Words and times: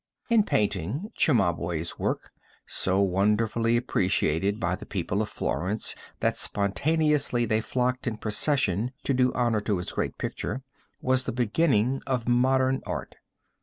In 0.31 0.41
painting, 0.41 1.11
Cimabue's 1.15 1.99
work, 1.99 2.31
so 2.65 3.01
wonderfully 3.01 3.77
appreciated 3.77 4.59
by 4.59 4.75
the 4.75 4.83
people 4.87 5.21
of 5.21 5.29
Florence 5.29 5.93
that 6.21 6.39
spontaneously 6.39 7.45
they 7.45 7.61
flocked 7.61 8.07
in 8.07 8.17
procession 8.17 8.93
to 9.03 9.13
do 9.13 9.31
honor 9.35 9.61
to 9.61 9.77
his 9.77 9.91
great 9.91 10.17
picture, 10.17 10.63
was 11.01 11.25
the 11.25 11.31
beginning 11.31 12.01
of 12.07 12.27
modern 12.27 12.81
art. 12.83 13.17